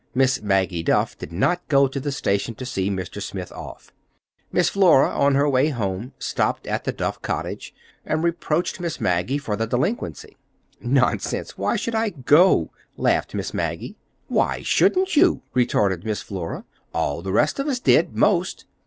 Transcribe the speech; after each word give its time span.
Miss 0.15 0.41
Maggie 0.41 0.81
Duff 0.81 1.15
did 1.15 1.31
not 1.31 1.61
go 1.67 1.87
to 1.87 1.99
the 1.99 2.11
station 2.11 2.55
to 2.55 2.65
see 2.65 2.89
Mr. 2.89 3.21
Smith 3.21 3.51
off. 3.51 3.93
Miss 4.51 4.67
Flora, 4.67 5.11
on 5.11 5.35
her 5.35 5.47
way 5.47 5.67
home, 5.69 6.13
stopped 6.17 6.65
at 6.65 6.85
the 6.85 6.91
Duff 6.91 7.21
cottage 7.21 7.71
and 8.03 8.23
reproached 8.23 8.79
Miss 8.79 8.99
Maggie 8.99 9.37
for 9.37 9.55
the 9.55 9.67
delinquency. 9.67 10.37
"Nonsense! 10.79 11.55
Why 11.55 11.75
should 11.75 11.93
I 11.93 12.09
go?" 12.09 12.71
laughed 12.97 13.35
Miss 13.35 13.53
Maggie. 13.53 13.95
"Why 14.27 14.63
shouldn't 14.63 15.15
you?" 15.15 15.43
retorted 15.53 16.03
Miss 16.03 16.23
Flora. 16.23 16.65
"All 16.95 17.21
the 17.21 17.31
rest 17.31 17.59
of 17.59 17.67
us 17.67 17.79
did, 17.79 18.15
'most." 18.15 18.65